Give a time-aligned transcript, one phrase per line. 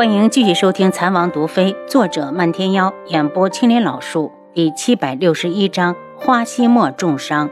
[0.00, 7.50] 欢迎继续收听《残王毒妃》，作者漫天妖，演播青莲老树，第七百六十一章：花希墨重伤。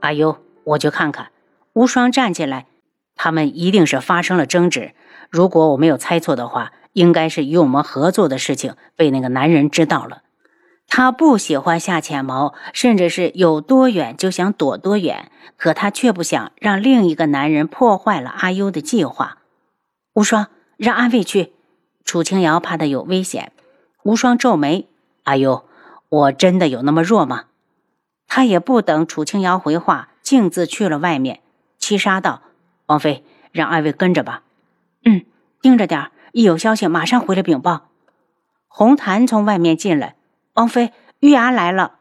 [0.00, 1.28] 阿优，我去看看。
[1.74, 2.68] 无双站起来，
[3.14, 4.94] 他们一定是发生了争执。
[5.28, 10.22] 如果我没有猜错的话，应该是与我们合作的事情被那个男人知道了。
[10.86, 15.30] 他不喜欢下浅谋，甚至是有多远就想躲多远。
[15.58, 19.36] 可他却不想让另一个男人破坏了阿优的计划。
[20.14, 20.46] 无双，
[20.78, 21.52] 让安慰去。
[22.04, 23.52] 楚清瑶怕他有危险。
[24.04, 24.88] 无双皱眉
[25.24, 25.66] ：“阿优，
[26.08, 27.44] 我真的有那么弱吗？”
[28.26, 31.40] 他也不等楚清瑶回话，径自去了外面。
[31.78, 32.40] 七杀道
[32.86, 34.42] ：“王妃，让二位跟着吧。
[35.04, 35.26] ”“嗯，
[35.60, 37.88] 盯着点一有消息马上回来禀报。”
[38.68, 40.14] 红檀从外面进来。
[40.54, 41.96] 王妃，玉牙来了。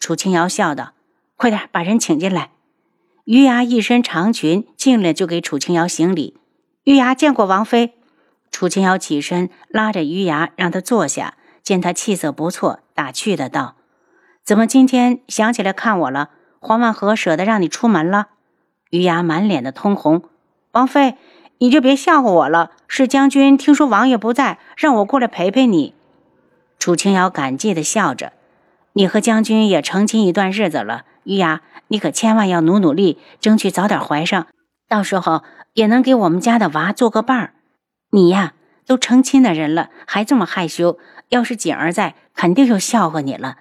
[0.00, 0.94] 楚清瑶笑道
[1.36, 2.50] ：“快点把人请进来。”
[3.24, 6.36] 玉牙一身长裙进来就给楚清瑶行礼。
[6.84, 7.94] 玉牙见过王妃。
[8.62, 11.34] 楚清瑶起身拉着玉牙让他坐下，
[11.64, 13.74] 见他气色不错，打趣的道
[14.46, 16.30] ：“怎么今天想起来看我了？
[16.60, 18.28] 黄万和舍得让你出门了？”
[18.90, 20.22] 玉牙满脸的通红。
[20.70, 21.16] 王妃，
[21.58, 22.70] 你就别笑话我了。
[22.86, 25.94] 是将军听说王爷不在，让我过来陪陪你。
[26.78, 28.32] 楚清瑶感激的笑着
[28.94, 34.46] ：“你和将军也成亲一段日子了，玉牙，你可千万要努努力，争取早点怀上，
[34.88, 37.54] 到时候也能给我们家的娃做个伴儿。
[38.14, 38.52] 你呀，
[38.86, 40.98] 都成亲的人了，还这么害羞，
[41.30, 43.56] 要是锦儿在，肯定又笑话你了。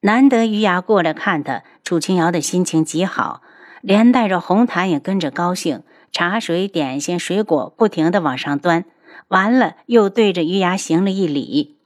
[0.00, 3.42] 难得于牙过来看他，楚清瑶的心情极好，
[3.82, 8.86] 连带着红檀也跟着高兴，茶水、点心、水果不停的往上端，
[9.28, 11.78] 完了又对着于牙行了一礼。”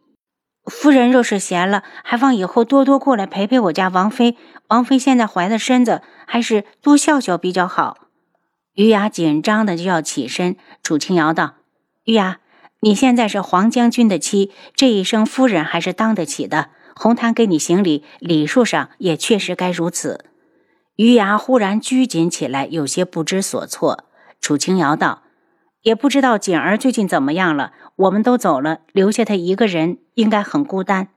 [0.71, 4.37] 夫人若是闲了，还望以后多多过来陪陪我家王妃。
[4.69, 7.97] 王妃现在怀的身子，还是多笑笑比较好。
[8.75, 11.55] 于雅紧张的就要起身，楚清瑶道
[12.09, 12.39] ：“于雅，
[12.81, 16.71] 你现在是黄将军的妻，这一声夫人还是当得起的。
[16.97, 20.25] 红檀给你行礼，礼数上也确实该如此。”
[20.97, 24.05] 于雅忽然拘谨起来，有些不知所措。
[24.41, 25.25] 楚清瑶道。
[25.83, 27.73] 也不知道锦儿最近怎么样了。
[27.97, 31.09] 我们都走了，留下她一个人，应该很孤单。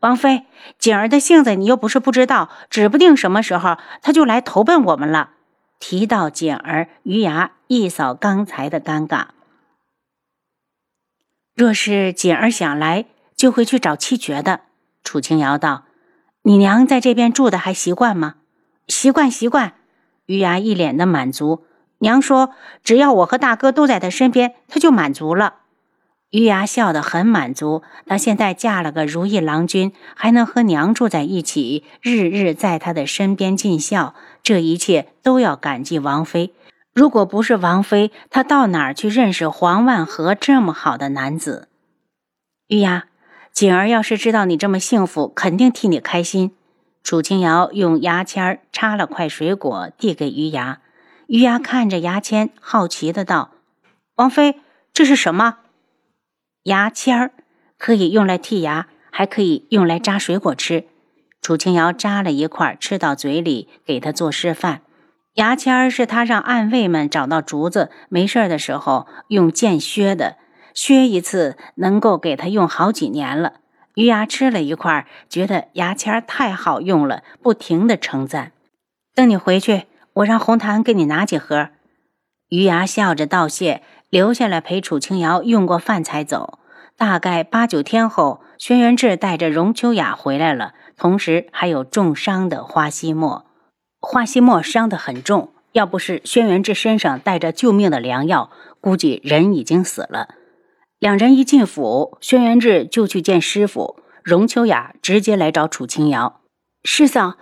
[0.00, 0.44] 王妃，
[0.78, 5.30] 锦儿的性子你又不是不知道，指不定什么时候她就来投奔我们了。
[5.80, 9.28] 提到锦儿，余牙一扫刚才的尴尬。
[11.58, 14.60] 若是锦儿想来，就会去找七绝的。
[15.02, 15.86] 楚清瑶道
[16.42, 18.36] ：“你娘在这边住的还习惯吗？”
[18.86, 19.72] 习惯，习惯。
[20.26, 21.64] 余牙一脸的满足。
[21.98, 22.50] 娘说
[22.84, 25.54] ：“只要我和大哥都在她身边，她就满足了。”
[26.30, 27.82] 余牙笑得很满足。
[28.06, 34.14] 她现在嫁了个如意郎君，还能和娘住在一起，日日在他的身边尽孝，
[34.44, 36.54] 这一切都要感激王妃。
[36.98, 41.68] 如果不是王妃，她到哪儿去认识黄万和这么好的男子？
[42.66, 43.06] 玉牙，
[43.52, 46.56] 锦儿要是知道你这么幸福，肯定替你开心。
[47.04, 50.80] 楚清瑶用牙签插了块水果，递给于牙。
[51.28, 53.52] 于牙看着牙签，好奇的道
[54.18, 54.56] ：“王妃，
[54.92, 55.58] 这是什么？
[56.64, 57.30] 牙签儿
[57.78, 60.88] 可以用来剔牙，还可以用来扎水果吃。”
[61.40, 64.82] 楚清瑶扎了一块，吃到嘴里，给他做示范。
[65.38, 70.36] 牙签儿是他让暗卫们找到竹子，没事的时候用剑削的，
[70.74, 73.52] 削一次能够给他用好几年了。
[73.94, 78.50] 于牙吃了一块，觉得牙签儿太好用了，不停的称赞。
[79.14, 79.86] 等你回去。
[80.14, 81.68] 我让红檀给你拿几盒。
[82.48, 86.58] 余牙笑着道谢，留下来陪楚清瑶用过饭才走。
[86.96, 93.44] 大概八九天后，轩辕志带着荣秋雅回来了，同时还有重伤的花希墨。
[94.00, 98.50] 花希墨伤得很重，要不是轩辕志身上带着救命的良药，
[98.80, 100.28] 估计人已经死了。
[100.98, 106.40] 两人一进府，轩辕志就去见师傅，荣秋雅直接来找楚清瑶
[106.84, 107.34] ：“师嫂，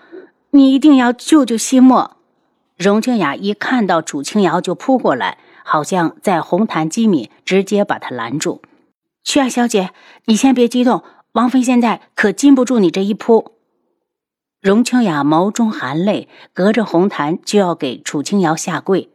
[0.50, 2.16] 你一定要救救希墨。”
[2.76, 8.60] 荣清雅一看到楚清瑶就扑过来，好像在红毯机敏，直接把她拦住。
[9.24, 9.90] 曲雅小姐，
[10.26, 11.02] 你先别激动，
[11.32, 13.55] 王妃现在可禁不住你这一扑。
[14.66, 19.12] 荣清雅眸中含泪，隔着红毯就要给楚清瑶下跪。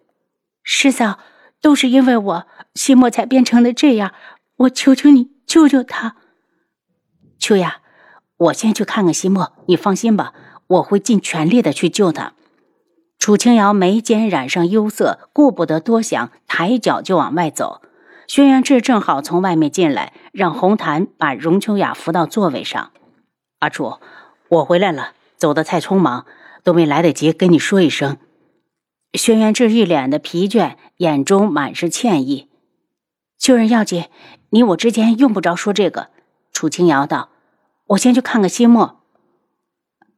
[0.63, 1.19] 师嫂，
[1.61, 4.13] 都是因为我，西莫才变成了这样，
[4.59, 6.15] 我求求你救救他。
[7.37, 7.81] 秋雅，
[8.37, 10.31] 我先去看看西莫，你放心吧，
[10.67, 12.31] 我会尽全力的去救他。
[13.19, 17.81] 楚清瑶眉间染上忧色，顾不得多想，抬脚就往外走。
[18.25, 22.93] 轩辕志正好从外面进来，让红檀把荣秋雅扶到座位上。
[23.59, 23.97] 阿楚，
[24.47, 26.27] 我回来了，走得太匆忙，
[26.63, 28.19] 都没来得及跟你说一声。
[29.15, 32.47] 轩辕志一脸的疲倦，眼中满是歉意。
[33.39, 34.05] 救人要紧，
[34.51, 36.09] 你我之间用不着说这个。
[36.51, 37.29] 楚清瑶道
[37.87, 39.01] ：“我先去看看西莫。”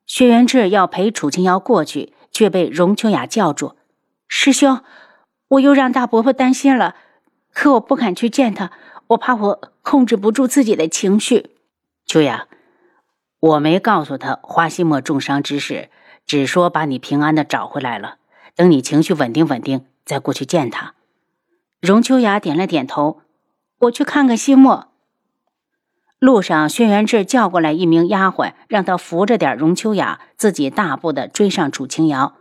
[0.06, 3.78] 轩辕志要陪楚清瑶过去，却被荣秋雅叫住
[4.28, 4.82] ：“师兄，
[5.48, 6.98] 我又让大伯伯担心了，
[7.54, 8.74] 可我不敢去见他，
[9.08, 11.52] 我怕我控制不住自己的情绪。”
[12.06, 12.50] 秋雅，
[13.44, 15.90] 我没告诉他花西莫重伤之事，
[16.26, 18.16] 只说把你平安的找回来了。
[18.56, 20.94] 等你情绪稳定稳定，再过去见他。
[21.82, 23.20] 荣秋雅点了点头
[23.80, 24.88] ：“我去看看西莫。”
[26.20, 32.36] 路上，轩辕志叫过来一名丫鬟，让他扶着点荣秋雅，自己大步的追上楚清瑶。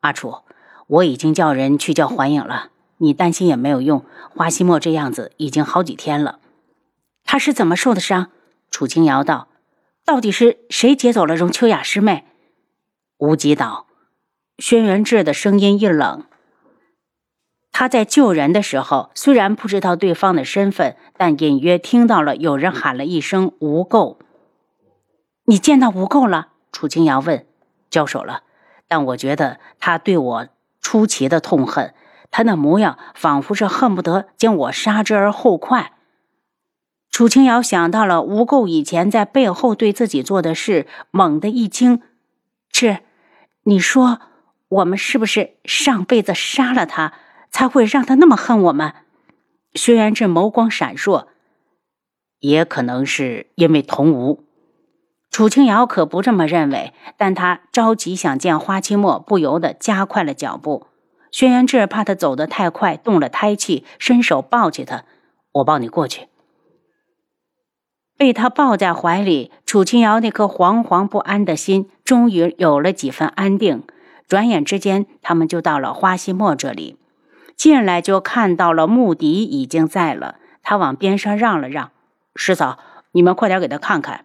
[0.00, 0.38] 阿楚，
[0.86, 4.02] 我已经叫人去叫环影了，你担心也没有用。
[4.34, 6.38] 花西莫这样子已经好几天了，
[7.22, 8.28] 他是怎么受的伤？
[8.70, 9.48] 楚清瑶道
[10.04, 12.24] ：“到底是谁劫走了荣秋雅师妹？”
[13.18, 13.86] 无极道，
[14.58, 16.24] 轩辕志的声音一冷。
[17.70, 24.18] 他在救人的时候，虽然不知道对方的身份，但隐约听到了有人喊了一声“无垢”。
[25.46, 26.48] 你见到无垢了？
[26.70, 27.46] 楚清瑶问。
[27.88, 28.42] 交手了，
[28.88, 30.48] 但我觉得他对我
[30.80, 31.94] 出奇的痛恨，
[32.30, 35.92] 他那模样仿佛是恨不得将我杀之而后快。
[37.12, 42.02] 楚清瑶想到了吴垢以前在背后对自己做的事，猛地一惊
[42.72, 42.98] ：“是，
[43.62, 44.18] 你说
[44.68, 47.12] 我们是不是上辈子杀了他？”
[47.52, 48.94] 才会让他那么恨我们。
[49.74, 51.26] 轩辕志眸光闪烁，
[52.40, 54.42] 也可能是因为同吴。
[55.30, 60.86] 楚清瑶可不这么认为，但他着急想见花期末，不由得加快了脚步。
[61.30, 65.04] 轩辕志怕他走得太快，动了胎气，伸手抱起他
[65.52, 66.28] ：“我抱你过去。”
[68.22, 73.82] 被他抱在怀里，楚清瑶那颗惶惶不安的心终于有了几分安定。
[74.28, 76.96] 转眼之间，他们就到了花希墨这里。
[77.56, 81.90] 进来就看到了穆迪已经在了，他往边上让了让，
[82.36, 82.78] 师嫂，
[83.10, 84.24] 你们快点给他看看。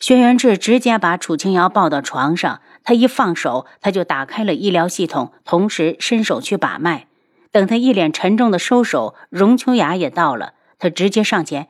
[0.00, 7.06] 轩辕志直接把楚清瑶抱到床上，他一放手，他就打开了医疗系统，同时伸手去把脉。
[7.52, 11.68] 等他一脸沉重的收手，荣秋雅也到了，他直接上前：“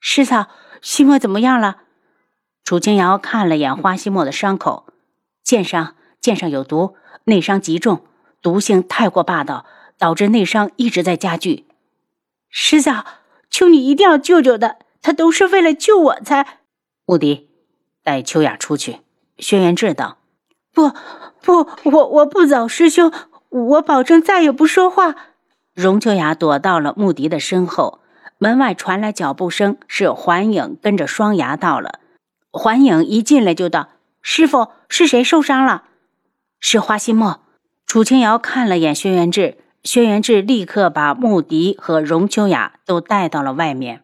[0.00, 0.48] 师嫂，
[0.80, 1.82] 西莫怎么样了？”
[2.64, 4.86] 楚清瑶看了眼花西莫的伤口，
[5.42, 8.04] 剑伤，剑上有毒，内伤极重。
[8.40, 9.66] 毒性太过霸道，
[9.98, 11.66] 导致内伤一直在加剧。
[12.50, 13.04] 师嫂，
[13.50, 16.60] 求你一定要救救他，他都是为了救我才。
[17.04, 17.48] 穆迪，
[18.04, 19.00] 带秋雅出去。
[19.38, 20.18] 轩辕志道
[20.72, 20.90] ：“不，
[21.42, 23.12] 不，我我不走，师兄，
[23.48, 25.16] 我保证再也不说话。”
[25.74, 28.00] 荣秋雅躲到了穆迪的身后。
[28.38, 31.98] 门外传来脚步声，是环影跟着双牙到了。
[32.50, 33.88] 环影一进来就道
[34.22, 35.84] ：“师傅，是谁受伤了？”
[36.60, 37.42] 是花心墨。
[37.84, 44.02] 楚清瑶看了眼轩辕志，轩辕志立刻把穆迪和荣秋雅都带到了外面。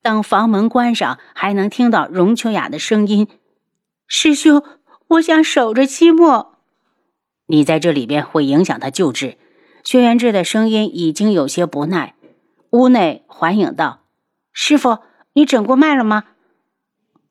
[0.00, 3.28] 等房门关上，还能听到荣秋雅的声音
[4.06, 4.62] ：“师兄，
[5.08, 6.58] 我想守着期末。”
[7.46, 9.36] 你在这里边会影响他救治。
[9.82, 12.13] 轩辕志的声音已经有些不耐。
[12.74, 14.00] 屋内环影道
[14.52, 14.98] ：“师傅，
[15.34, 16.24] 你诊过脉了吗？”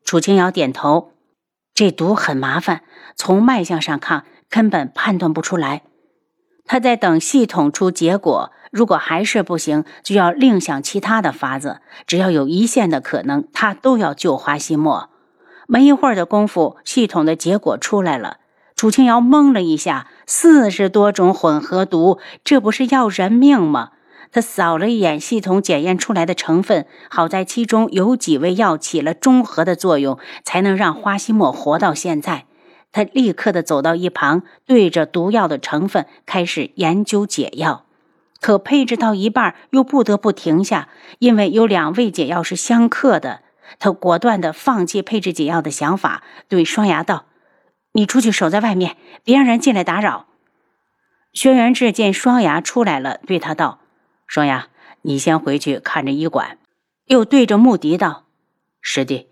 [0.02, 1.12] 楚清瑶点头
[1.74, 2.80] ：“这毒很麻烦，
[3.14, 5.82] 从脉象上看。”根本判断不出来，
[6.64, 8.52] 他在等系统出结果。
[8.70, 11.80] 如果还是不行，就要另想其他的法子。
[12.06, 15.10] 只要有一线的可能，他都要救花西莫。
[15.66, 18.36] 没一会儿的功夫，系统的结果出来了。
[18.76, 23.90] 楚清瑶懵了一下：四十多种混合毒，这不是要人命吗？
[24.34, 32.46] 他扫了一眼系统检验出来的成分，好在其中有几味药起了中和的作用，才能让花西莫活到现在。
[32.90, 37.86] 他立刻的走到一旁，对着毒药的成分开始研究解药，
[38.40, 40.88] 可配置到一半又不得不停下，
[41.20, 43.42] 因为有两味解药是相克的。
[43.78, 47.26] 他果断的放弃配置解药的想法，对双牙道
[47.94, 50.26] ：“你出去守在外面，别让人进来打扰。”
[51.32, 53.78] 轩辕志见双牙出来了，对他道
[54.26, 54.68] ：“说呀，
[55.02, 56.58] 你先回去看着医馆。”
[57.06, 58.24] 又对着穆迪道
[58.80, 59.28] ：“师弟，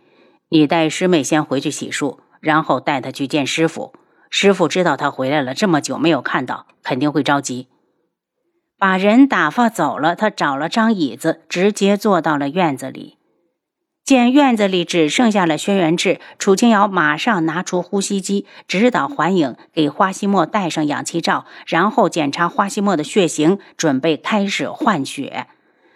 [0.50, 3.94] 你带师妹先回去洗漱。”然后带她去见师傅，
[4.28, 7.68] 师傅知道她回来了这么久没有看到，肯定会着急。
[8.76, 13.16] 把人打发走了，他找了张椅子，直接坐到了院子里。
[14.04, 25.47] 见院子里只剩下了轩辕志，楚清瑶马上拿出呼吸机，指导环影给花西莫戴上氧气罩，然后检查花西莫的血型，准备开始换血。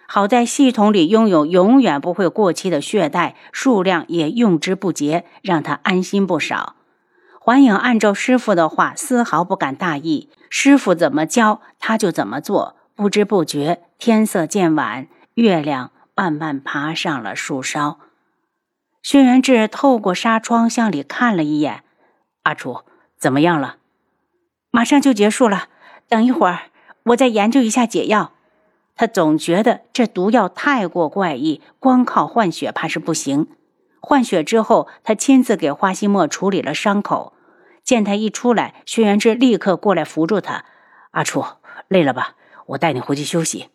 [0.07, 6.77] 好在系统里拥有永远不会过期的血袋，数量也用之不竭，让他安心不少。
[7.41, 10.29] 环影按照师傅的话，丝毫不敢大意。
[10.49, 18.01] 师傅怎么教，他就怎么做，不知不觉天色渐晚，月亮慢慢爬上了树梢。
[19.03, 21.85] 轩辕志透过纱窗向里看了一眼，
[22.43, 22.81] 阿楚
[23.17, 23.77] 怎么样了？
[24.71, 25.69] 马上就结束了，
[26.09, 26.71] 等一会儿
[27.05, 28.33] 我再研究一下解药。
[28.97, 33.47] 他总觉得这毒药太过怪异，光靠换血怕是不行。
[34.01, 37.35] 换血之后，他亲自给花西莫处理了伤口。
[37.85, 40.65] 见他一出来，轩辕志立刻过来扶住他
[41.13, 41.45] ：“阿楚，
[41.89, 42.35] 累了吧？
[42.69, 43.69] 我带你回去休息。”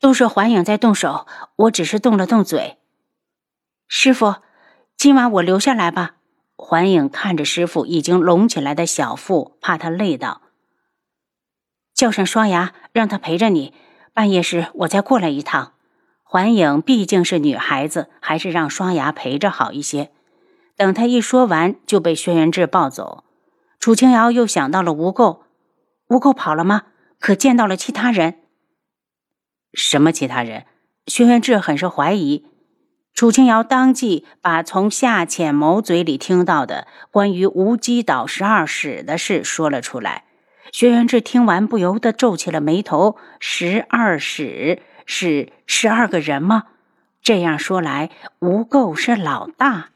[0.00, 1.26] 都是环影在动手，
[1.56, 2.78] 我只是动了动嘴。
[3.86, 4.36] 师傅，
[4.96, 6.16] 今晚我留下来吧。
[6.56, 10.42] 环影看着师傅已经隆起来的小腹，怕他累到，
[11.94, 13.72] 叫上双牙，让他陪着你。
[14.12, 15.74] 半夜时我再过来一趟。
[16.24, 20.10] 环影毕竟是女孩子，还是让双牙陪着好一些。
[20.76, 23.24] 等他一说完，就被轩辕志抱走。
[23.78, 25.40] 楚清瑶又想到了吴垢，
[26.08, 26.82] 吴垢跑了吗？
[27.18, 28.40] 可见到了其他人？
[29.78, 30.64] 什么其他人？
[31.06, 32.44] 轩辕志很是怀疑。
[33.14, 40.24] 楚清瑶当即把从夏浅谋嘴里听到的关于无极岛十二使的事说了出来。
[40.72, 43.16] 轩辕志听完，不由得皱起了眉头。
[43.38, 46.64] 十二使是十二个人吗？
[47.22, 49.90] 这样说来，吴垢是老大。